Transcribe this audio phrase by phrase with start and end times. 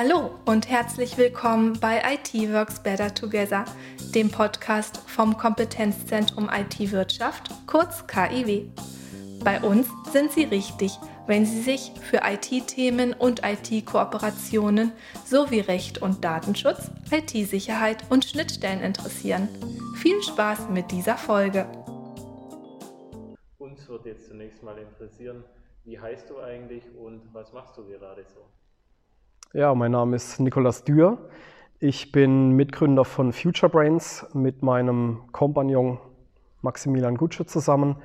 [0.00, 3.64] Hallo und herzlich willkommen bei IT Works Better Together,
[4.14, 8.66] dem Podcast vom Kompetenzzentrum IT-Wirtschaft, kurz KIW.
[9.42, 14.92] Bei uns sind Sie richtig, wenn Sie sich für IT-Themen und IT-Kooperationen
[15.24, 19.48] sowie Recht und Datenschutz, IT-Sicherheit und Schnittstellen interessieren.
[19.96, 21.66] Viel Spaß mit dieser Folge.
[23.58, 25.42] Uns wird jetzt zunächst mal interessieren,
[25.82, 28.46] wie heißt du eigentlich und was machst du gerade so?
[29.54, 31.16] Ja, mein Name ist Nikolas Dürr.
[31.80, 35.98] Ich bin Mitgründer von Future Brains mit meinem Kompagnon
[36.60, 37.96] Maximilian Gutsche zusammen.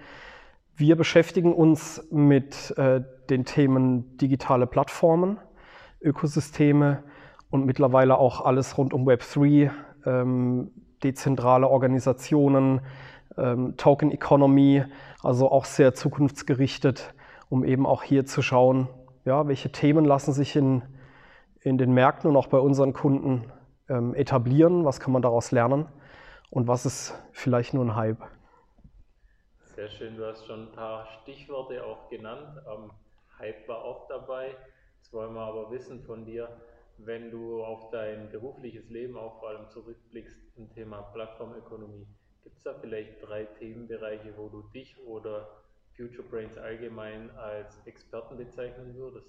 [0.77, 5.38] Wir beschäftigen uns mit äh, den Themen digitale Plattformen,
[6.02, 7.03] Ökosysteme
[7.50, 9.70] und mittlerweile auch alles rund um Web3,
[10.05, 10.72] ähm,
[11.03, 12.80] dezentrale Organisationen,
[13.38, 14.86] ähm, Token Economy,
[15.22, 17.14] also auch sehr zukunftsgerichtet,
[17.50, 18.88] um eben auch hier zu schauen,
[19.25, 20.84] ja, welche Themen lassen sich in
[21.63, 23.52] in den Märkten und auch bei unseren Kunden
[23.90, 24.85] ähm, etablieren?
[24.85, 25.88] Was kann man daraus lernen?
[26.50, 28.22] Und was ist vielleicht nur ein Hype?
[29.75, 32.61] Sehr schön, du hast schon ein paar Stichworte auch genannt.
[32.67, 32.91] Ähm,
[33.39, 34.56] Hype war auch dabei.
[34.97, 36.50] Jetzt wollen wir aber wissen von dir,
[36.97, 42.08] wenn du auf dein berufliches Leben auch vor allem zurückblickst im Thema Plattformökonomie,
[42.44, 45.47] gibt es da vielleicht drei Themenbereiche, wo du dich oder
[45.95, 49.28] Future Brains allgemein als Experten bezeichnen würdest?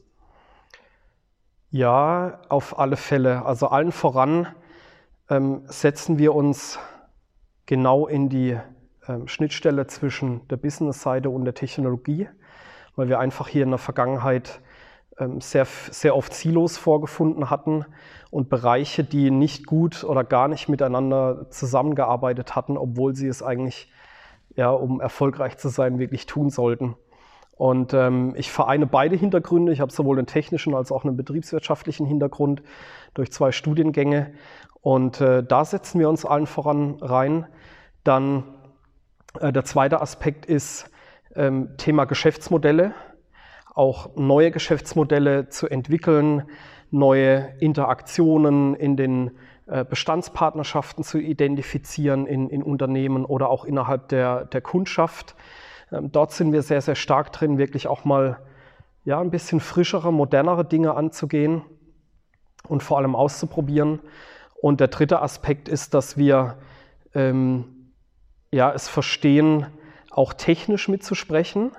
[1.74, 3.44] Ja, auf alle Fälle.
[3.44, 4.46] Also allen voran
[5.28, 6.78] ähm, setzen wir uns
[7.66, 8.56] genau in die
[9.08, 12.28] ähm, Schnittstelle zwischen der Business-Seite und der Technologie,
[12.94, 14.60] weil wir einfach hier in der Vergangenheit
[15.18, 17.84] ähm, sehr, sehr oft Silos vorgefunden hatten
[18.30, 23.90] und Bereiche, die nicht gut oder gar nicht miteinander zusammengearbeitet hatten, obwohl sie es eigentlich,
[24.54, 26.94] ja, um erfolgreich zu sein, wirklich tun sollten.
[27.56, 29.72] Und ähm, ich vereine beide Hintergründe.
[29.72, 32.62] Ich habe sowohl einen technischen als auch einen betriebswirtschaftlichen Hintergrund
[33.14, 34.32] durch zwei Studiengänge.
[34.80, 37.46] Und äh, da setzen wir uns allen voran rein.
[38.02, 38.44] Dann
[39.40, 40.90] äh, der zweite Aspekt ist
[41.36, 42.92] ähm, Thema Geschäftsmodelle.
[43.74, 46.44] Auch neue Geschäftsmodelle zu entwickeln,
[46.90, 49.32] neue Interaktionen in den
[49.66, 55.34] äh, Bestandspartnerschaften zu identifizieren in, in Unternehmen oder auch innerhalb der, der Kundschaft
[56.00, 58.38] dort sind wir sehr, sehr stark drin, wirklich auch mal
[59.04, 61.62] ja, ein bisschen frischere, modernere Dinge anzugehen
[62.66, 64.00] und vor allem auszuprobieren.
[64.60, 66.56] Und der dritte Aspekt ist, dass wir
[67.14, 67.90] ähm,
[68.50, 69.66] ja, es verstehen,
[70.10, 71.72] auch technisch mitzusprechen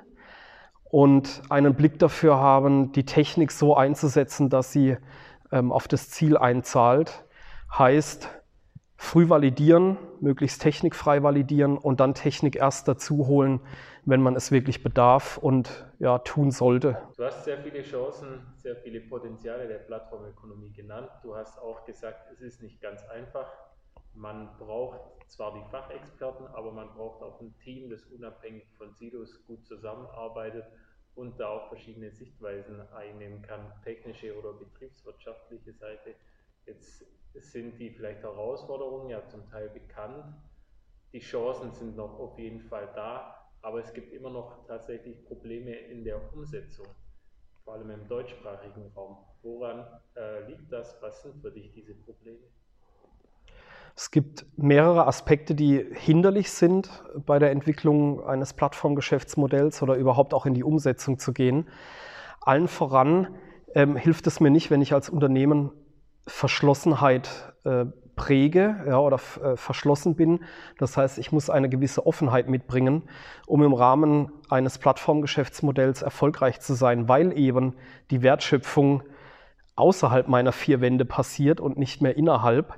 [0.84, 4.98] und einen Blick dafür haben, die Technik so einzusetzen, dass sie
[5.52, 7.24] ähm, auf das Ziel einzahlt.
[7.76, 8.30] Heißt,
[8.98, 13.62] früh validieren, möglichst technikfrei validieren und dann Technik erst dazu holen,
[14.06, 16.98] wenn man es wirklich bedarf und ja, tun sollte.
[17.18, 21.10] Du hast sehr viele Chancen, sehr viele Potenziale der Plattformökonomie genannt.
[21.24, 23.52] Du hast auch gesagt, es ist nicht ganz einfach.
[24.14, 29.44] Man braucht zwar die Fachexperten, aber man braucht auch ein Team, das unabhängig von Silos
[29.46, 30.66] gut zusammenarbeitet
[31.16, 36.16] und da auch verschiedene Sichtweisen einnehmen kann, technische oder betriebswirtschaftliche Seite.
[36.66, 40.26] Jetzt sind die vielleicht Herausforderungen ja zum Teil bekannt.
[41.12, 43.45] Die Chancen sind noch auf jeden Fall da.
[43.66, 46.86] Aber es gibt immer noch tatsächlich Probleme in der Umsetzung,
[47.64, 49.18] vor allem im deutschsprachigen Raum.
[49.42, 50.96] Woran äh, liegt das?
[51.02, 52.38] Was sind für dich diese Probleme?
[53.96, 60.46] Es gibt mehrere Aspekte, die hinderlich sind bei der Entwicklung eines Plattformgeschäftsmodells oder überhaupt auch
[60.46, 61.68] in die Umsetzung zu gehen.
[62.42, 63.36] Allen voran
[63.74, 65.72] ähm, hilft es mir nicht, wenn ich als Unternehmen
[66.28, 70.40] Verschlossenheit äh, präge ja, oder äh, verschlossen bin.
[70.78, 73.04] Das heißt, ich muss eine gewisse Offenheit mitbringen,
[73.46, 77.76] um im Rahmen eines Plattformgeschäftsmodells erfolgreich zu sein, weil eben
[78.12, 79.04] die Wertschöpfung
[79.76, 82.74] außerhalb meiner vier Wände passiert und nicht mehr innerhalb.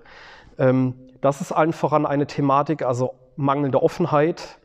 [0.58, 4.60] Ähm, das ist allen voran eine Thematik, also mangelnde Offenheit,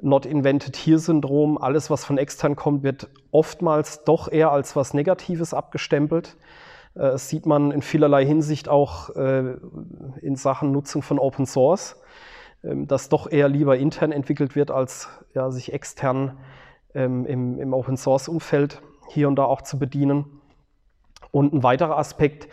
[0.00, 4.92] Not Invented Here Syndrom, alles was von extern kommt, wird oftmals doch eher als was
[4.92, 6.36] Negatives abgestempelt.
[6.96, 9.54] Äh, das sieht man in vielerlei Hinsicht auch äh,
[10.20, 12.00] in Sachen Nutzung von Open Source,
[12.64, 16.38] ähm, dass doch eher lieber intern entwickelt wird, als ja, sich extern
[16.94, 20.40] ähm, im, im Open Source Umfeld hier und da auch zu bedienen.
[21.30, 22.48] Und ein weiterer Aspekt,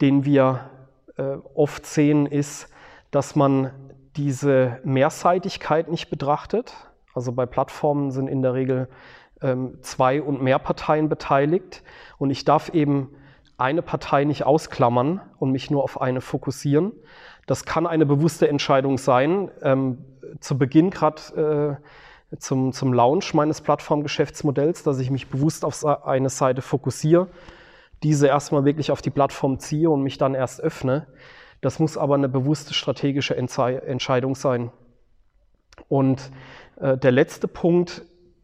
[0.00, 0.70] den wir
[1.16, 2.68] äh, oft sehen, ist,
[3.10, 3.70] dass man
[4.16, 6.74] diese Mehrseitigkeit nicht betrachtet.
[7.14, 8.88] Also bei Plattformen sind in der Regel
[9.40, 11.82] ähm, zwei und mehr Parteien beteiligt.
[12.18, 13.14] Und ich darf eben
[13.58, 16.92] eine Partei nicht ausklammern und mich nur auf eine fokussieren.
[17.46, 19.50] Das kann eine bewusste Entscheidung sein.
[19.62, 19.98] Ähm,
[20.40, 21.78] zu Beginn gerade
[22.30, 27.28] äh, zum, zum Launch meines Plattformgeschäftsmodells, dass ich mich bewusst auf eine Seite fokussiere.
[28.04, 31.08] diese erstmal wirklich auf die Plattform ziehe und mich dann erst öffne.
[31.60, 34.70] Das muss aber eine bewusste strategische Entscheidung sein.
[35.88, 36.30] Und
[36.80, 38.02] äh, der letzte Punkt,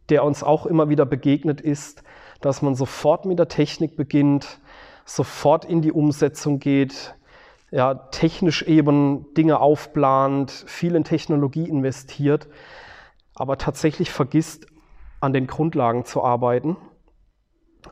[0.08, 2.02] der uns auch immer wieder begegnet, ist,
[2.40, 4.60] dass man sofort mit der Technik beginnt,
[5.04, 7.14] sofort in die Umsetzung geht,
[7.70, 12.48] ja, technisch eben Dinge aufplant, viel in Technologie investiert,
[13.34, 14.66] aber tatsächlich vergisst,
[15.20, 16.76] an den Grundlagen zu arbeiten,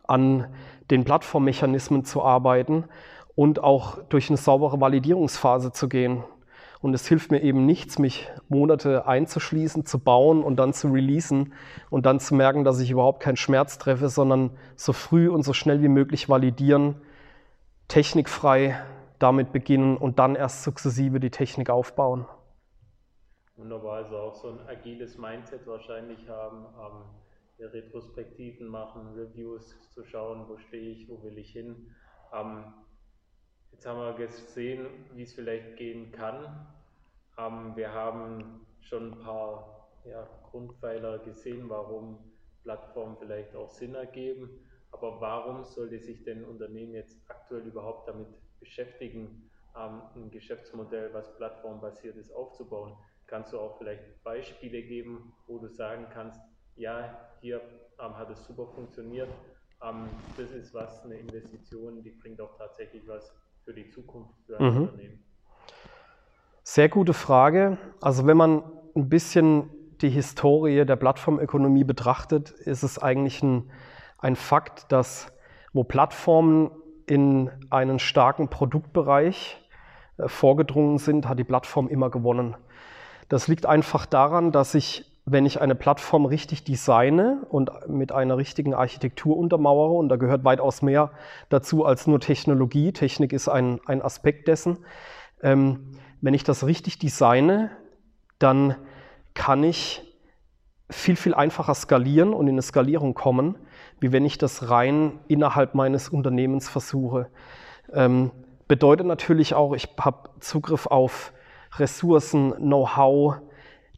[0.05, 0.53] an
[0.91, 2.85] den Plattformmechanismen zu arbeiten
[3.35, 6.23] und auch durch eine saubere Validierungsphase zu gehen.
[6.83, 11.55] Und es hilft mir eben nichts, mich Monate einzuschließen, zu bauen und dann zu releasen
[11.91, 15.53] und dann zu merken, dass ich überhaupt keinen Schmerz treffe, sondern so früh und so
[15.53, 17.01] schnell wie möglich validieren,
[17.87, 18.83] technikfrei
[19.21, 22.27] damit beginnen und dann erst sukzessive die Technik aufbauen.
[23.55, 30.49] Wunderbar, also auch so ein agiles Mindset wahrscheinlich haben, ähm, Retrospektiven machen, Reviews zu schauen,
[30.49, 31.95] wo stehe ich, wo will ich hin.
[32.33, 32.65] Ähm,
[33.73, 36.67] Jetzt haben wir gesehen, wie es vielleicht gehen kann.
[37.39, 42.33] Ähm, wir haben schon ein paar ja, Grundpfeiler gesehen, warum
[42.63, 44.69] Plattformen vielleicht auch Sinn ergeben.
[44.93, 48.29] Aber warum sollte sich denn ein Unternehmen jetzt aktuell überhaupt damit
[48.61, 52.95] beschäftigen, ähm, ein Geschäftsmodell, was plattformbasiert ist, aufzubauen?
[53.27, 56.39] Kannst du auch vielleicht Beispiele geben, wo du sagen kannst,
[56.77, 57.63] ja, hier
[57.99, 59.31] ähm, hat es super funktioniert.
[59.83, 64.59] Ähm, das ist was, eine Investition, die bringt auch tatsächlich was für die Zukunft für
[64.59, 64.83] ein mhm.
[64.83, 65.25] Unternehmen?
[66.63, 67.79] Sehr gute Frage.
[68.01, 68.63] Also wenn man
[68.95, 69.71] ein bisschen
[70.01, 73.71] die Historie der Plattformökonomie betrachtet, ist es eigentlich ein,
[74.19, 75.33] ein Fakt, dass
[75.73, 76.71] wo Plattformen
[77.07, 79.61] in einen starken Produktbereich
[80.19, 82.57] äh, vorgedrungen sind, hat die Plattform immer gewonnen.
[83.29, 88.37] Das liegt einfach daran, dass ich wenn ich eine Plattform richtig designe und mit einer
[88.37, 91.13] richtigen Architektur untermauere, und da gehört weitaus mehr
[91.49, 94.79] dazu als nur Technologie, Technik ist ein, ein Aspekt dessen,
[95.43, 97.71] ähm, wenn ich das richtig designe,
[98.39, 98.77] dann
[99.35, 100.03] kann ich
[100.91, 103.57] viel, viel einfacher skalieren und in eine Skalierung kommen,
[104.01, 107.29] wie wenn ich das rein innerhalb meines Unternehmens versuche.
[107.93, 108.31] Ähm,
[108.69, 111.33] bedeutet natürlich auch, ich habe Zugriff auf
[111.77, 113.37] Ressourcen, Know-how,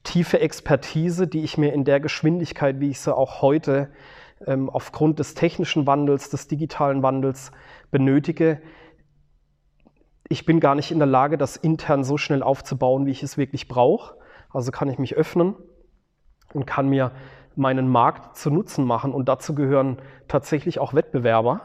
[0.04, 3.90] tiefe Expertise, die ich mir in der Geschwindigkeit, wie ich sie auch heute
[4.46, 7.50] ähm, aufgrund des technischen Wandels, des digitalen Wandels
[7.90, 8.60] benötige.
[10.28, 13.36] Ich bin gar nicht in der Lage, das intern so schnell aufzubauen, wie ich es
[13.36, 14.16] wirklich brauche.
[14.50, 15.54] Also kann ich mich öffnen
[16.52, 17.12] und kann mir
[17.56, 19.12] meinen Markt zu Nutzen machen.
[19.12, 21.60] Und dazu gehören tatsächlich auch Wettbewerber.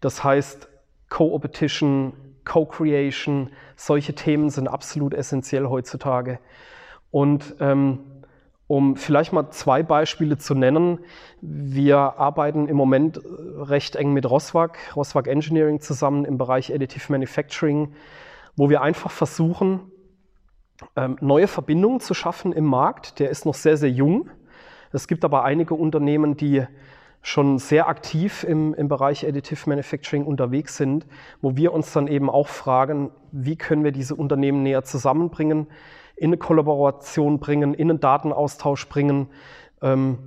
[0.00, 0.68] Das heißt,
[1.08, 2.12] Co-Opetition,
[2.44, 6.38] Co-Creation, solche Themen sind absolut essentiell heutzutage.
[7.10, 8.00] Und ähm,
[8.66, 11.00] um vielleicht mal zwei Beispiele zu nennen,
[11.40, 13.20] wir arbeiten im Moment äh,
[13.62, 17.94] recht eng mit Roswag, Roswag Engineering zusammen im Bereich Additive Manufacturing,
[18.54, 19.80] wo wir einfach versuchen,
[20.94, 23.18] ähm, neue Verbindungen zu schaffen im Markt.
[23.18, 24.30] Der ist noch sehr, sehr jung.
[24.92, 26.64] Es gibt aber einige Unternehmen, die
[27.22, 31.06] schon sehr aktiv im, im Bereich Additive Manufacturing unterwegs sind,
[31.42, 35.66] wo wir uns dann eben auch fragen, wie können wir diese Unternehmen näher zusammenbringen,
[36.20, 39.28] in eine Kollaboration bringen, in einen Datenaustausch bringen,
[39.80, 40.18] ähm,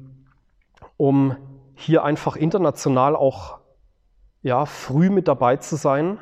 [0.98, 1.38] um
[1.76, 3.60] hier einfach international auch
[4.42, 6.18] ja, früh mit dabei zu sein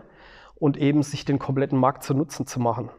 [0.55, 2.89] und eben sich den kompletten Markt zu Nutzen zu machen.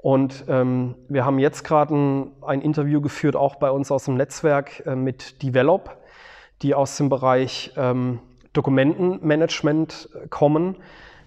[0.00, 4.14] Und ähm, wir haben jetzt gerade ein, ein, Interview geführt, auch bei uns aus dem
[4.14, 5.98] Netzwerk äh, mit Develop,
[6.62, 8.20] die aus dem Bereich ähm,
[8.52, 10.76] Dokumentenmanagement äh, kommen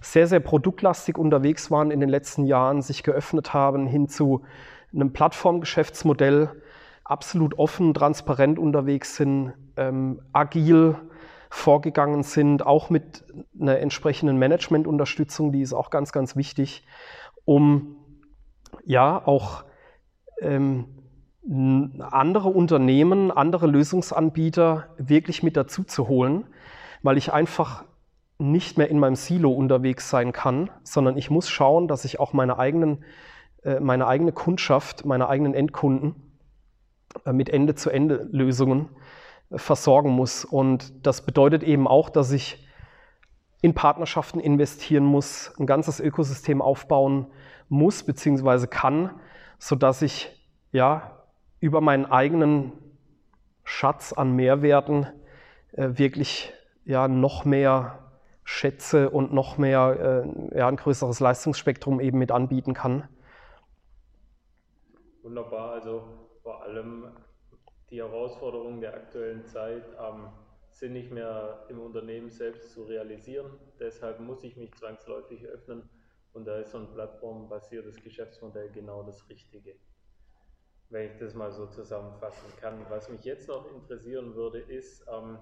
[0.04, 4.42] sehr, sehr produktlastig unterwegs waren in den letzten Jahren, sich geöffnet haben hin zu
[4.92, 6.50] einem Plattformgeschäftsmodell,
[7.04, 10.96] absolut offen, transparent unterwegs sind, ähm, agil
[11.48, 13.24] vorgegangen sind, auch mit
[13.58, 16.84] einer entsprechenden Managementunterstützung, die ist auch ganz, ganz wichtig,
[17.44, 17.96] um
[18.84, 19.64] ja auch
[20.40, 20.86] ähm,
[22.00, 26.46] andere Unternehmen, andere Lösungsanbieter wirklich mit dazu zu holen,
[27.02, 27.84] weil ich einfach
[28.38, 32.32] nicht mehr in meinem Silo unterwegs sein kann, sondern ich muss schauen, dass ich auch
[32.32, 33.04] meine, eigenen,
[33.62, 36.14] äh, meine eigene Kundschaft, meine eigenen Endkunden
[37.24, 38.88] äh, mit Ende-zu-Ende-Lösungen
[39.50, 40.44] äh, versorgen muss.
[40.44, 42.68] Und das bedeutet eben auch, dass ich
[43.62, 47.28] in Partnerschaften investieren muss, ein ganzes Ökosystem aufbauen
[47.68, 48.66] muss bzw.
[48.66, 49.10] kann,
[49.58, 50.30] sodass ich
[50.70, 51.22] ja
[51.60, 52.72] über meinen eigenen
[53.62, 55.06] Schatz an Mehrwerten
[55.72, 56.52] äh, wirklich
[56.84, 58.03] ja noch mehr
[58.44, 63.08] Schätze und noch mehr, äh, ja, ein größeres Leistungsspektrum eben mit anbieten kann.
[65.22, 66.04] Wunderbar, also
[66.42, 67.08] vor allem
[67.90, 70.28] die Herausforderungen der aktuellen Zeit, ähm,
[70.70, 73.58] sind nicht mehr im Unternehmen selbst zu realisieren.
[73.78, 75.88] Deshalb muss ich mich zwangsläufig öffnen
[76.32, 79.76] und da ist so ein plattformbasiertes Geschäftsmodell genau das Richtige.
[80.90, 82.84] Wenn ich das mal so zusammenfassen kann.
[82.90, 85.38] Was mich jetzt noch interessieren würde, ist, ähm,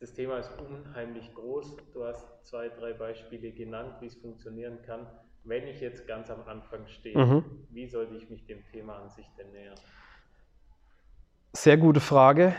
[0.00, 1.76] das Thema ist unheimlich groß.
[1.92, 5.06] Du hast zwei, drei Beispiele genannt, wie es funktionieren kann.
[5.44, 7.44] Wenn ich jetzt ganz am Anfang stehe, mhm.
[7.70, 9.78] wie sollte ich mich dem Thema an sich denn nähern?
[11.52, 12.54] Sehr gute Frage.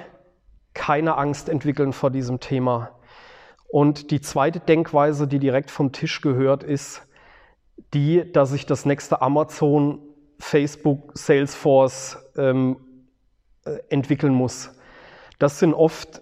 [0.73, 2.95] Keine Angst entwickeln vor diesem Thema.
[3.69, 7.07] Und die zweite Denkweise, die direkt vom Tisch gehört, ist
[7.93, 9.99] die, dass ich das nächste Amazon,
[10.39, 12.77] Facebook, Salesforce ähm,
[13.65, 14.77] äh, entwickeln muss.
[15.39, 16.21] Das sind oft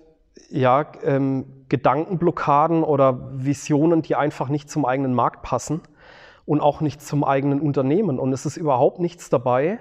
[0.49, 5.81] ja, ähm, Gedankenblockaden oder Visionen, die einfach nicht zum eigenen Markt passen
[6.45, 8.19] und auch nicht zum eigenen Unternehmen.
[8.19, 9.79] Und es ist überhaupt nichts dabei,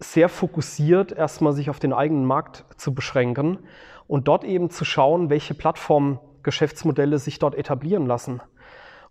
[0.00, 3.58] sehr fokussiert erstmal sich auf den eigenen Markt zu beschränken
[4.08, 8.42] und dort eben zu schauen, welche Plattformgeschäftsmodelle sich dort etablieren lassen.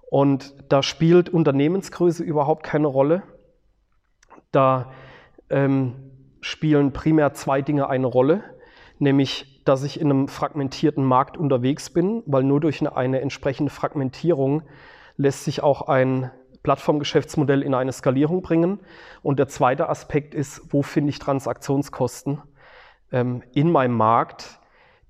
[0.09, 3.23] Und da spielt Unternehmensgröße überhaupt keine Rolle.
[4.51, 4.91] Da
[5.49, 5.95] ähm,
[6.41, 8.43] spielen primär zwei Dinge eine Rolle,
[8.99, 14.63] nämlich dass ich in einem fragmentierten Markt unterwegs bin, weil nur durch eine, entsprechende Fragmentierung
[15.15, 16.29] lässt sich auch ein
[16.61, 18.81] Plattformgeschäftsmodell in eine Skalierung bringen.
[19.23, 22.41] Und der zweite Aspekt ist, wo finde ich Transaktionskosten
[23.13, 24.59] ähm, in meinem Markt,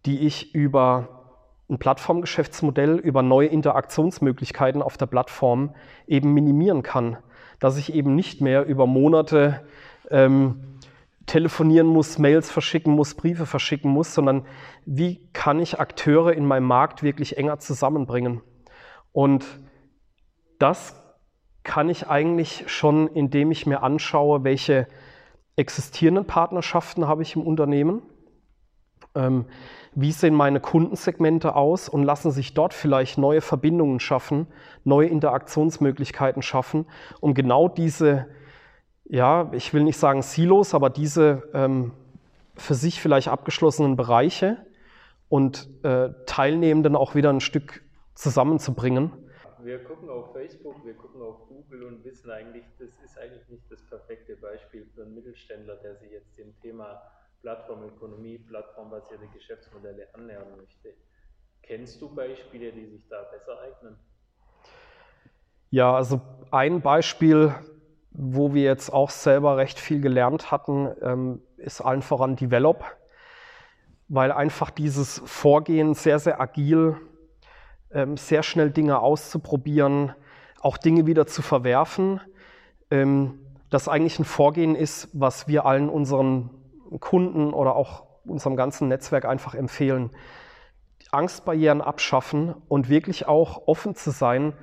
[0.05, 1.23] die ich über
[1.67, 5.73] ein Plattformgeschäftsmodell, über neue Interaktionsmöglichkeiten auf der Plattform
[6.05, 7.17] eben minimieren kann.
[7.59, 9.65] Dass ich eben nicht mehr über Monate
[10.11, 10.77] ähm,
[11.25, 14.45] telefonieren muss, Mails verschicken muss, Briefe verschicken muss, sondern
[14.85, 18.41] wie kann ich Akteure in meinem Markt wirklich enger zusammenbringen.
[19.11, 19.45] Und
[20.59, 20.95] das
[21.63, 24.87] kann ich eigentlich schon, indem ich mir anschaue, welche
[25.55, 28.01] existierenden Partnerschaften habe ich im Unternehmen,
[29.15, 29.45] ähm,
[29.93, 34.47] wie sehen meine Kundensegmente aus und lassen sich dort vielleicht neue Verbindungen schaffen,
[34.83, 36.85] neue Interaktionsmöglichkeiten schaffen,
[37.19, 38.27] um genau diese
[39.05, 41.93] ja, ich will nicht sagen Silos, aber diese ähm,
[42.55, 44.65] für sich vielleicht abgeschlossenen Bereiche
[45.29, 47.83] und äh, Teilnehmenden auch wieder ein Stück
[48.15, 49.11] zusammenzubringen.
[49.63, 53.71] Wir gucken auf Facebook, wir gucken auf Google und wissen eigentlich, das ist eigentlich nicht
[53.71, 57.01] das perfekte Beispiel für einen Mittelständler, der sich jetzt dem Thema
[57.41, 60.93] Plattformökonomie, plattformbasierte Geschäftsmodelle annähern möchte.
[61.63, 63.97] Kennst du Beispiele, die sich da besser eignen?
[65.69, 67.53] Ja, also ein Beispiel,
[68.11, 72.83] wo wir jetzt auch selber recht viel gelernt hatten, ähm, ist allen voran Develop,
[74.09, 76.97] weil einfach dieses Vorgehen sehr, sehr agil,
[77.91, 80.13] ähm, sehr schnell Dinge auszuprobieren,
[80.59, 82.19] auch Dinge wieder zu verwerfen,
[82.89, 83.39] ähm,
[83.69, 86.49] das eigentlich ein Vorgehen ist, was wir allen unseren
[86.99, 90.11] Kunden oder auch unserem ganzen Netzwerk einfach empfehlen.
[91.11, 94.53] Angstbarrieren abschaffen und wirklich auch offen zu sein,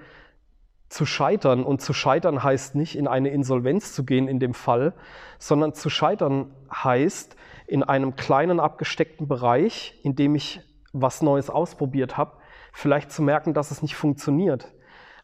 [0.88, 1.64] zu scheitern.
[1.64, 4.94] Und zu scheitern heißt nicht, in eine Insolvenz zu gehen in dem Fall,
[5.38, 10.60] sondern zu scheitern heißt, in einem kleinen abgesteckten Bereich, in dem ich
[10.92, 12.38] was Neues ausprobiert habe,
[12.72, 14.72] vielleicht zu merken, dass es nicht funktioniert.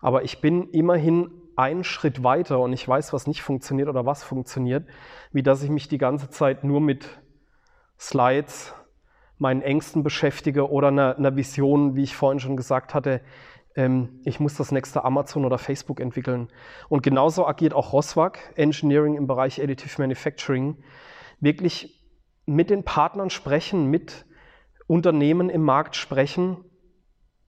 [0.01, 4.23] Aber ich bin immerhin einen Schritt weiter und ich weiß, was nicht funktioniert oder was
[4.23, 4.87] funktioniert,
[5.33, 7.09] wie dass ich mich die ganze Zeit nur mit
[7.99, 8.75] Slides,
[9.39, 13.21] meinen Ängsten beschäftige oder einer, einer Vision, wie ich vorhin schon gesagt hatte,
[13.77, 16.49] ähm, ich muss das nächste Amazon oder Facebook entwickeln.
[16.89, 20.77] Und genauso agiert auch Roswag, Engineering im Bereich Additive Manufacturing,
[21.41, 22.01] wirklich
[22.47, 24.27] mit den Partnern sprechen, mit
[24.87, 26.59] Unternehmen im Markt sprechen,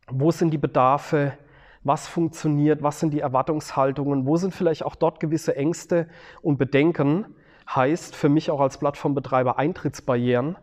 [0.08, 1.36] wo sind die Bedarfe,
[1.82, 6.08] was funktioniert, was sind die Erwartungshaltungen, wo sind vielleicht auch dort gewisse Ängste
[6.42, 7.26] und Bedenken,
[7.68, 10.56] heißt für mich auch als Plattformbetreiber Eintrittsbarrieren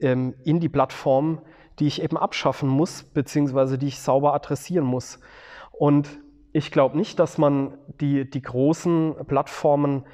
[0.00, 1.42] ähm, in die Plattform,
[1.78, 5.20] die ich eben abschaffen muss, beziehungsweise die ich sauber adressieren muss.
[5.72, 6.08] Und
[6.52, 10.04] ich glaube nicht, dass man die, die großen Plattformen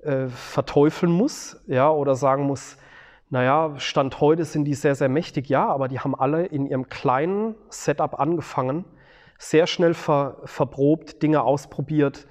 [0.00, 2.76] äh, verteufeln muss, ja, oder sagen muss,
[3.30, 6.88] naja, Stand heute sind die sehr, sehr mächtig, ja, aber die haben alle in ihrem
[6.88, 8.84] kleinen Setup angefangen,
[9.38, 12.26] sehr schnell ver, verprobt, Dinge ausprobiert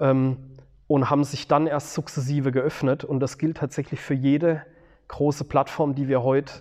[0.00, 3.04] ähm, und haben sich dann erst sukzessive geöffnet.
[3.04, 4.62] Und das gilt tatsächlich für jede
[5.08, 6.52] große Plattform, die wir heute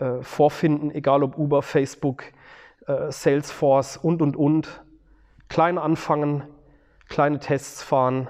[0.00, 2.24] äh, vorfinden, egal ob Uber, Facebook,
[2.86, 4.82] äh, Salesforce und, und, und.
[5.48, 6.42] Klein anfangen,
[7.08, 8.28] kleine Tests fahren,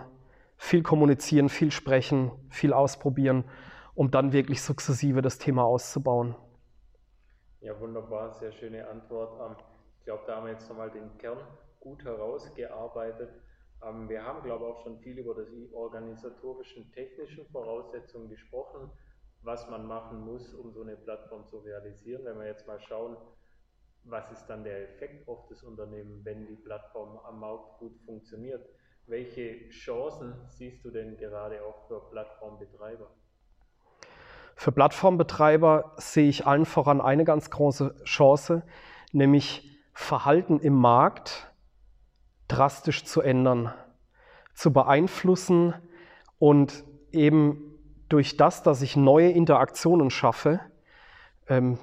[0.57, 3.45] viel kommunizieren, viel sprechen, viel ausprobieren,
[3.95, 6.35] um dann wirklich sukzessive das Thema auszubauen.
[7.61, 9.39] Ja, wunderbar, sehr schöne Antwort.
[9.41, 9.57] Ähm,
[9.99, 11.39] ich glaube, da haben wir jetzt nochmal den Kern
[11.79, 13.31] gut herausgearbeitet.
[13.87, 18.91] Ähm, wir haben, glaube ich, auch schon viel über die organisatorischen, technischen Voraussetzungen gesprochen
[19.43, 22.25] was man machen muss, um so eine Plattform zu realisieren.
[22.25, 23.17] Wenn wir jetzt mal schauen,
[24.05, 28.67] was ist dann der Effekt auf das Unternehmen, wenn die Plattform am Markt gut funktioniert?
[29.07, 33.11] Welche Chancen siehst du denn gerade auch für Plattformbetreiber?
[34.57, 38.63] Für Plattformbetreiber sehe ich allen voran eine ganz große Chance,
[39.13, 41.53] nämlich Verhalten im Markt
[42.47, 43.73] drastisch zu ändern,
[44.55, 45.75] zu beeinflussen
[46.39, 47.70] und eben
[48.11, 50.61] durch das, dass ich neue Interaktionen schaffe,
[51.49, 51.79] ähm,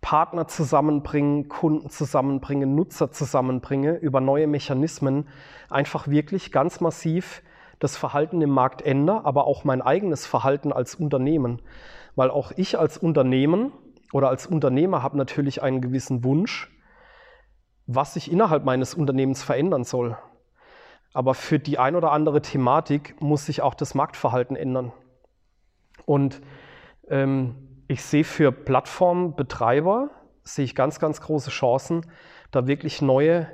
[0.00, 5.28] Partner zusammenbringen, Kunden zusammenbringen, Nutzer zusammenbringe, über neue Mechanismen
[5.68, 7.42] einfach wirklich ganz massiv
[7.80, 11.60] das Verhalten im Markt ändere, aber auch mein eigenes Verhalten als Unternehmen.
[12.14, 13.72] Weil auch ich als Unternehmen
[14.12, 16.70] oder als Unternehmer habe natürlich einen gewissen Wunsch,
[17.86, 20.16] was sich innerhalb meines Unternehmens verändern soll.
[21.12, 24.92] Aber für die ein oder andere Thematik muss sich auch das Marktverhalten ändern.
[26.10, 26.40] Und
[27.08, 27.54] ähm,
[27.86, 30.10] ich sehe für Plattformbetreiber,
[30.42, 32.04] sehe ich ganz, ganz große Chancen,
[32.50, 33.46] da wirklich neue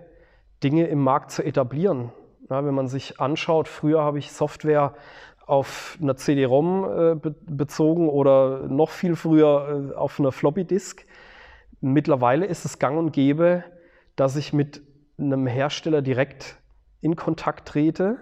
[0.65, 2.13] Dinge im Markt zu etablieren.
[2.49, 4.95] Ja, wenn man sich anschaut, früher habe ich Software
[5.45, 11.05] auf einer CD-ROM äh, be bezogen oder noch viel früher äh, auf einer Floppy-Disk.
[11.83, 13.65] Mittlerweile ist es gang und gäbe,
[14.17, 14.81] dass ich mit
[15.19, 16.57] einem Hersteller direkt
[17.03, 18.17] in Kontakt trete,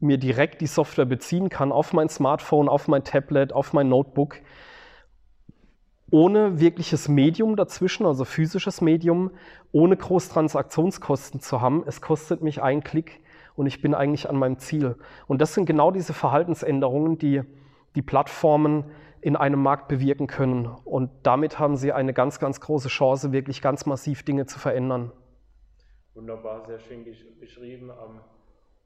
[0.00, 4.40] mir direkt die Software beziehen kann auf mein Smartphone, auf mein Tablet, auf mein Notebook,
[6.10, 9.30] ohne wirkliches Medium dazwischen, also physisches Medium,
[9.72, 11.84] ohne Großtransaktionskosten zu haben.
[11.86, 13.20] Es kostet mich einen Klick
[13.54, 14.96] und ich bin eigentlich an meinem Ziel.
[15.28, 17.42] Und das sind genau diese Verhaltensänderungen, die
[17.94, 18.84] die Plattformen
[19.20, 20.66] in einem Markt bewirken können.
[20.66, 25.12] Und damit haben sie eine ganz, ganz große Chance, wirklich ganz massiv Dinge zu verändern.
[26.14, 27.04] Wunderbar, sehr schön
[27.38, 28.20] beschrieben, ähm,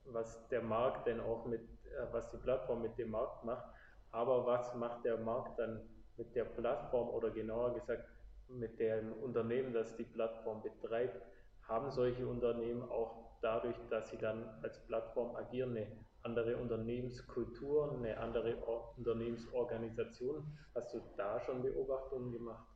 [0.06, 3.64] was der Markt denn auch mit, äh, was die Plattform mit dem Markt macht.
[4.10, 5.80] Aber was macht der Markt dann
[6.16, 8.08] mit der Plattform oder genauer gesagt
[8.48, 11.20] mit dem Unternehmen, das die Plattform betreibt?
[11.68, 15.86] Haben solche Unternehmen auch dadurch, dass sie dann als Plattform agieren, eine
[16.22, 18.56] andere Unternehmenskultur, eine andere
[18.96, 20.56] Unternehmensorganisation.
[20.74, 22.66] Hast du da schon Beobachtungen gemacht?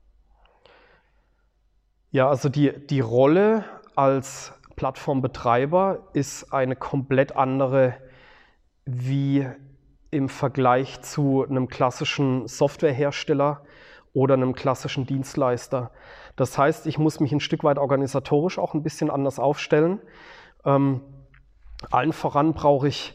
[2.11, 7.97] Ja, also die, die Rolle als Plattformbetreiber ist eine komplett andere
[8.85, 9.45] wie
[10.13, 13.65] im Vergleich zu einem klassischen Softwarehersteller
[14.13, 15.91] oder einem klassischen Dienstleister.
[16.37, 20.01] Das heißt, ich muss mich ein Stück weit organisatorisch auch ein bisschen anders aufstellen.
[20.65, 21.01] Ähm,
[21.91, 23.15] allen voran brauche ich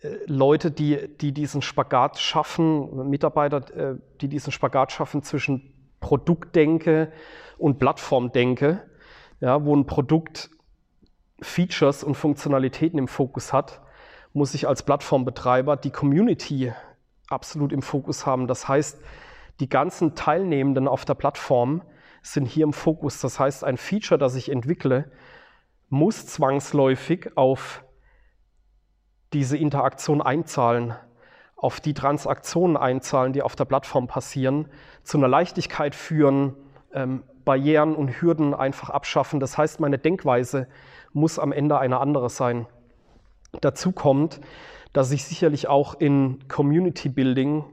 [0.00, 7.12] äh, Leute, die, die diesen Spagat schaffen, Mitarbeiter, äh, die diesen Spagat schaffen zwischen Produktdenke
[7.56, 8.82] und Plattformdenke,
[9.38, 10.50] ja, wo ein Produkt
[11.42, 13.80] Features und Funktionalitäten im Fokus hat,
[14.32, 16.72] muss ich als Plattformbetreiber die Community
[17.28, 18.46] absolut im Fokus haben.
[18.46, 19.00] Das heißt,
[19.60, 21.82] die ganzen Teilnehmenden auf der Plattform
[22.22, 23.20] sind hier im Fokus.
[23.20, 25.10] Das heißt, ein Feature, das ich entwickle,
[25.88, 27.84] muss zwangsläufig auf
[29.32, 30.94] diese Interaktion einzahlen,
[31.56, 34.68] auf die Transaktionen einzahlen, die auf der Plattform passieren,
[35.02, 36.54] zu einer Leichtigkeit führen,
[36.92, 39.40] ähm, Barrieren und Hürden einfach abschaffen.
[39.40, 40.68] Das heißt, meine Denkweise
[41.12, 42.66] muss am Ende eine andere sein.
[43.60, 44.40] Dazu kommt,
[44.92, 47.64] dass ich sicherlich auch in Community Building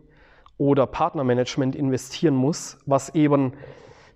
[0.57, 3.53] oder Partnermanagement investieren muss, was eben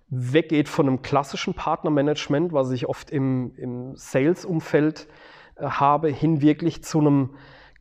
[0.09, 5.07] weggeht von einem klassischen Partnermanagement, was ich oft im, im Sales-Umfeld
[5.55, 7.31] äh, habe, hin wirklich zu einem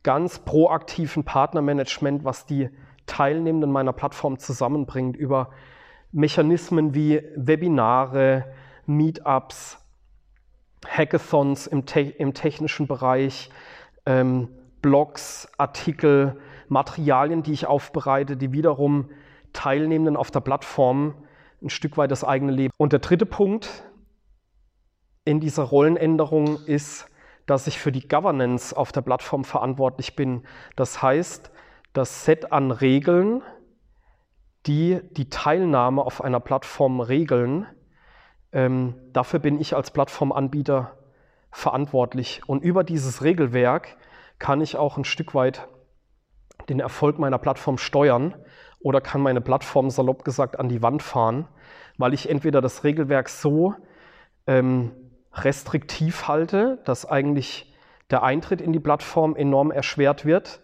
[0.01, 2.69] ganz proaktiven Partnermanagement, was die
[3.05, 5.51] Teilnehmenden meiner Plattform zusammenbringt über
[6.11, 8.45] Mechanismen wie Webinare,
[8.85, 9.82] Meetups,
[10.85, 13.49] Hackathons im, te im technischen Bereich,
[14.05, 14.49] ähm,
[14.81, 19.09] Blogs, Artikel, Materialien, die ich aufbereite, die wiederum
[19.53, 21.15] Teilnehmenden auf der Plattform
[21.61, 22.73] ein Stück weit das eigene Leben.
[22.77, 23.83] Und der dritte Punkt
[25.25, 27.07] in dieser Rollenänderung ist,
[27.45, 30.43] dass ich für die Governance auf der Plattform verantwortlich bin.
[30.75, 31.51] Das heißt,
[31.93, 33.41] das Set an Regeln,
[34.65, 37.67] die die Teilnahme auf einer Plattform regeln,
[38.53, 40.91] ähm, dafür bin ich als Plattformanbieter
[41.51, 42.41] verantwortlich.
[42.47, 43.97] Und über dieses Regelwerk
[44.39, 45.67] kann ich auch ein Stück weit
[46.69, 48.35] den Erfolg meiner Plattform steuern
[48.79, 51.47] oder kann meine Plattform salopp gesagt an die Wand fahren,
[51.97, 53.75] weil ich entweder das Regelwerk so
[54.47, 54.91] ähm,
[55.33, 57.73] restriktiv halte, dass eigentlich
[58.11, 60.61] der Eintritt in die Plattform enorm erschwert wird,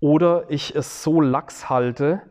[0.00, 2.22] oder ich es so lax halte,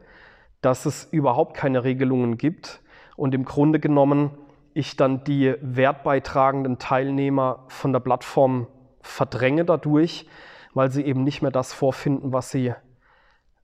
[0.62, 2.82] dass es überhaupt keine Regelungen gibt
[3.16, 4.38] und im Grunde genommen
[4.74, 8.68] ich dann die wertbeitragenden Teilnehmer von der Plattform
[9.02, 10.28] verdränge dadurch,
[10.74, 12.74] weil sie eben nicht mehr das vorfinden, was sie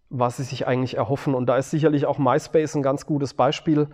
[0.09, 1.35] was sie sich eigentlich erhoffen.
[1.35, 3.87] Und da ist sicherlich auch MySpace ein ganz gutes Beispiel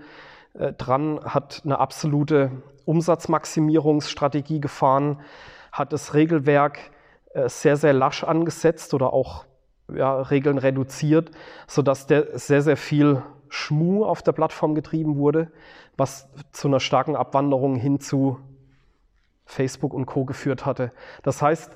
[0.54, 2.52] äh, dran, hat eine absolute
[2.86, 5.20] Umsatzmaximierungsstrategie gefahren,
[5.72, 6.80] hat das Regelwerk
[7.34, 9.46] äh, sehr, sehr lasch angesetzt oder auch
[9.94, 11.32] ja, Regeln reduziert,
[11.68, 13.22] sodass der sehr, sehr viel
[13.54, 15.52] Schmu auf der Plattform getrieben wurde,
[15.96, 18.40] was zu einer starken Abwanderung hin zu
[19.46, 20.26] Facebook und Co.
[20.26, 20.92] geführt hatte.
[21.22, 21.72] Das heißt,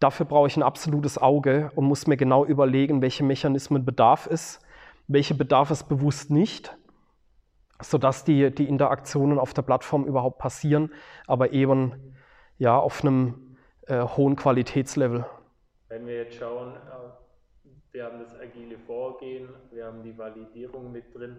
[0.00, 4.58] dafür brauche ich ein absolutes Auge und muss mir genau überlegen, welche Mechanismen bedarf es,
[5.06, 6.76] welche bedarf es bewusst nicht,
[7.80, 10.90] sodass die, die Interaktionen auf der Plattform überhaupt passieren,
[11.28, 12.14] aber eben
[12.58, 13.56] ja, auf einem
[13.86, 15.24] äh, hohen Qualitätslevel.
[15.88, 17.21] Wenn wir jetzt schauen, äh,
[17.92, 21.36] wir haben das agile Vorgehen, wir haben die Validierung mit drin.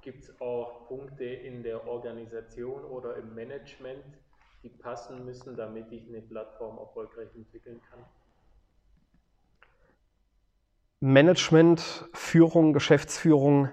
[0.00, 4.04] Gibt es auch Punkte in der Organisation oder im Management,
[4.62, 7.98] die passen müssen, damit ich eine Plattform erfolgreich entwickeln kann?
[11.00, 13.70] Management, Führung, Geschäftsführung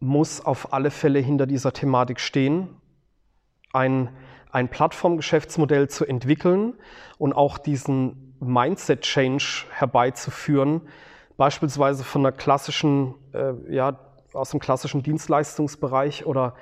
[0.00, 2.80] muss auf alle Fälle hinter dieser Thematik stehen.
[3.72, 4.16] Ein,
[4.50, 6.78] ein Plattformgeschäftsmodell zu entwickeln
[7.18, 10.82] und auch diesen Mindset-Change herbeizuführen,
[11.36, 13.98] beispielsweise von einer klassischen, äh, ja,
[14.32, 16.54] aus dem klassischen Dienstleistungsbereich oder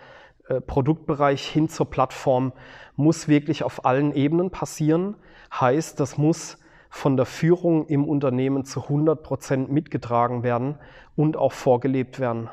[0.49, 2.53] äh, Produktbereich hin zur Plattform,
[2.95, 5.17] muss wirklich auf allen Ebenen passieren.
[5.53, 6.59] Heißt, das muss
[6.89, 10.79] von der Führung im Unternehmen zu 100 Prozent mitgetragen werden
[11.15, 12.49] und auch vorgelebt werden.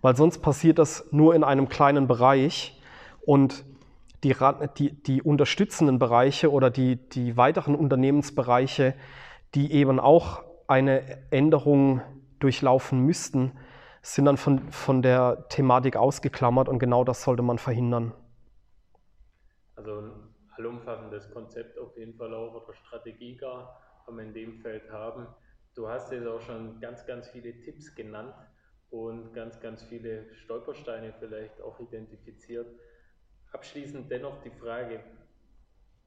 [0.00, 2.80] Weil sonst passiert das nur in einem kleinen Bereich
[3.24, 3.64] und
[4.28, 8.94] die, die, die unterstützenden Bereiche oder die, die weiteren Unternehmensbereiche,
[9.54, 12.00] die eben auch eine Änderung
[12.38, 13.52] durchlaufen müssten,
[14.02, 18.12] sind dann von, von der Thematik ausgeklammert und genau das sollte man verhindern.
[19.74, 20.12] Also ein
[20.56, 25.26] allumfassendes Konzept auf jeden Fall auch oder Strategie gar kann man in dem Feld haben.
[25.74, 28.34] Du hast jetzt auch schon ganz, ganz viele Tipps genannt
[28.90, 32.68] und ganz, ganz viele Stolpersteine vielleicht auch identifiziert.
[33.56, 35.00] Abschließend dennoch die Frage,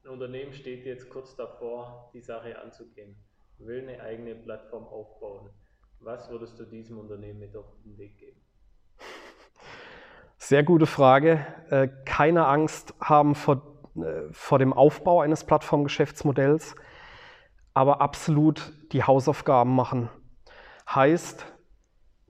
[0.04, 3.16] ein Unternehmen steht jetzt kurz davor, die Sache anzugehen,
[3.58, 5.50] will eine eigene Plattform aufbauen.
[5.98, 8.40] Was würdest du diesem Unternehmen mit auf den Weg geben?
[10.36, 11.44] Sehr gute Frage.
[11.70, 16.76] Äh, keine Angst haben vor, äh, vor dem Aufbau eines Plattformgeschäftsmodells,
[17.74, 20.08] aber absolut die Hausaufgaben machen.
[20.88, 21.44] Heißt,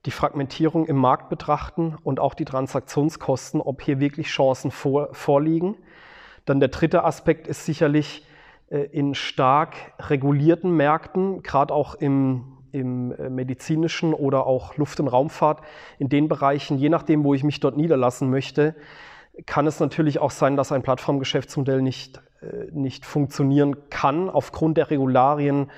[0.07, 5.77] die Fragmentierung im Markt betrachten und auch die Transaktionskosten, ob hier wirklich Chancen vor, vorliegen.
[6.47, 8.27] Dann der dritte Aspekt ist sicherlich
[8.71, 15.09] äh, in stark regulierten Märkten, gerade auch im im äh, medizinischen oder auch Luft- und
[15.09, 15.61] Raumfahrt,
[15.99, 18.75] in den Bereichen, je nachdem, wo ich mich dort niederlassen möchte,
[19.47, 24.91] kann es natürlich auch sein, dass ein Plattformgeschäftsmodell nicht, äh, nicht funktionieren kann aufgrund der
[24.91, 25.71] Regularien,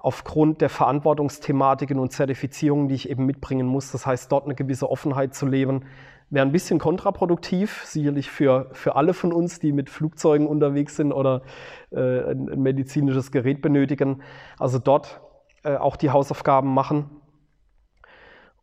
[0.00, 3.92] aufgrund der Verantwortungsthematiken und Zertifizierungen, die ich eben mitbringen muss.
[3.92, 5.84] Das heißt, dort eine gewisse Offenheit zu leben,
[6.30, 11.12] wäre ein bisschen kontraproduktiv, sicherlich für, für alle von uns, die mit Flugzeugen unterwegs sind
[11.12, 11.42] oder
[11.90, 14.22] äh, ein, ein medizinisches Gerät benötigen.
[14.58, 15.20] Also dort
[15.64, 17.10] äh, auch die Hausaufgaben machen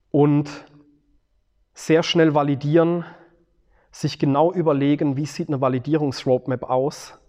[0.10, 0.50] und
[1.74, 3.06] sehr schnell validieren,
[3.92, 7.20] sich genau überlegen, wie sieht eine Validierungsroadmap aus,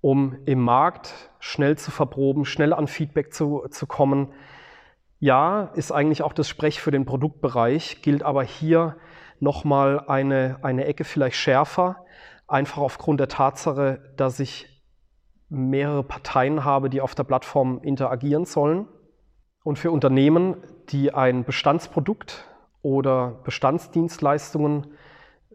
[0.00, 4.32] um im Markt schnell zu verproben, schnell an Feedback zu, zu kommen.
[5.18, 8.96] Ja, ist eigentlich auch das Sprech für den Produktbereich, gilt aber hier
[9.40, 12.04] nochmal eine, eine Ecke vielleicht schärfer,
[12.46, 14.66] einfach aufgrund der Tatsache, dass ich
[15.48, 18.86] mehrere Parteien habe, die auf der Plattform interagieren sollen.
[19.64, 20.56] Und für Unternehmen,
[20.90, 22.44] die ein Bestandsprodukt
[22.82, 24.94] oder Bestandsdienstleistungen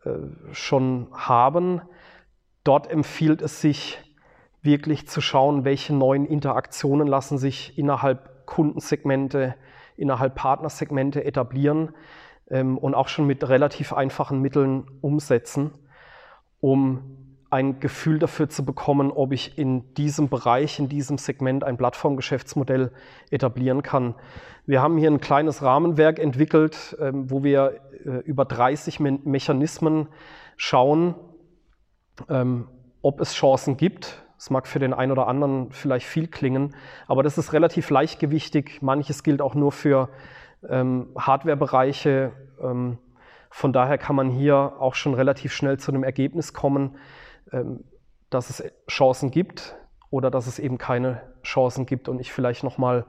[0.04, 0.10] äh,
[0.52, 1.82] schon haben,
[2.64, 4.00] dort empfiehlt es sich
[4.64, 9.56] wirklich zu schauen, welche neuen Interaktionen lassen sich innerhalb Kundensegmente,
[9.98, 11.94] innerhalb Partnersegmente etablieren
[12.50, 15.72] ähm, und auch schon mit relativ einfachen Mitteln umsetzen,
[16.60, 21.78] um ein Gefühl dafür zu bekommen, ob ich in diesem Bereich, in diesem Segment ein
[21.78, 22.92] Plattformgeschäftsmodell
[23.30, 24.16] etablieren kann.
[24.66, 30.08] Wir haben hier ein kleines Rahmenwerk entwickelt, ähm, wo wir äh, über 30 Mechanismen
[30.58, 31.14] schauen,
[32.28, 32.70] ähm,
[33.04, 34.23] ob es Chancen gibt.
[34.44, 36.76] Es mag für den einen oder anderen vielleicht viel klingen,
[37.08, 38.82] aber das ist relativ leichtgewichtig.
[38.82, 40.10] Manches gilt auch nur für
[40.68, 42.34] ähm, Hardwarebereiche.
[43.50, 46.98] Von daher kann man hier auch schon relativ schnell zu einem Ergebnis kommen,
[47.54, 47.86] ähm,
[48.30, 49.78] dass es Chancen gibt
[50.10, 53.06] oder dass es eben keine Chancen gibt und ich vielleicht nochmal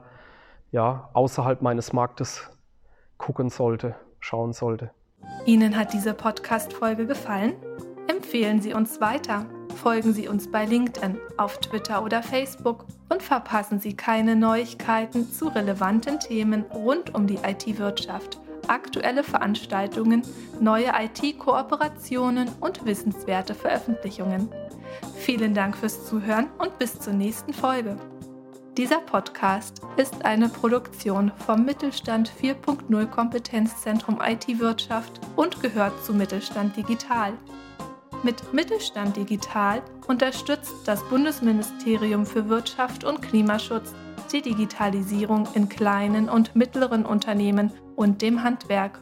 [0.71, 2.49] ja, außerhalb meines Marktes
[3.17, 4.91] gucken sollte, schauen sollte.
[5.45, 7.55] Ihnen hat diese Podcast-Folge gefallen?
[8.07, 9.47] Empfehlen Sie uns weiter.
[9.75, 15.47] Folgen Sie uns bei LinkedIn, auf Twitter oder Facebook und verpassen Sie keine Neuigkeiten zu
[15.47, 20.23] relevanten Themen rund um die IT-Wirtschaft, aktuelle Veranstaltungen,
[20.59, 24.49] neue IT-Kooperationen und wissenswerte Veröffentlichungen.
[25.15, 27.97] Vielen Dank fürs Zuhören und bis zur nächsten Folge.
[28.77, 37.33] Dieser Podcast ist eine Produktion vom Mittelstand 4.0 Kompetenzzentrum IT-Wirtschaft und gehört zu Mittelstand Digital.
[38.25, 43.93] Mit Mittelstand Digital unterstützt das Bundesministerium für Wirtschaft und Klimaschutz
[44.31, 48.99] die Digitalisierung in kleinen und mittleren Unternehmen und dem Handwerk